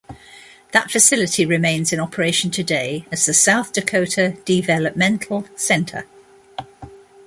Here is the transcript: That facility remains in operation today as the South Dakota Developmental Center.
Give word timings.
That 0.71 0.89
facility 0.89 1.45
remains 1.45 1.93
in 1.93 1.99
operation 1.99 2.49
today 2.49 3.05
as 3.11 3.27
the 3.27 3.35
South 3.35 3.71
Dakota 3.71 4.35
Developmental 4.45 5.45
Center. 5.55 6.07